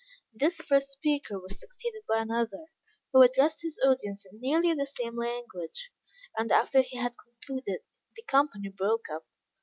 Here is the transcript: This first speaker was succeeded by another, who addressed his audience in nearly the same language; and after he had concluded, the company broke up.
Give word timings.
This 0.33 0.55
first 0.57 0.89
speaker 0.93 1.37
was 1.39 1.59
succeeded 1.59 2.05
by 2.09 2.21
another, 2.21 2.65
who 3.13 3.21
addressed 3.21 3.61
his 3.61 3.77
audience 3.85 4.25
in 4.25 4.39
nearly 4.39 4.73
the 4.73 4.87
same 4.87 5.15
language; 5.15 5.91
and 6.35 6.51
after 6.51 6.81
he 6.81 6.97
had 6.97 7.13
concluded, 7.23 7.81
the 8.15 8.23
company 8.23 8.69
broke 8.69 9.11
up. 9.11 9.27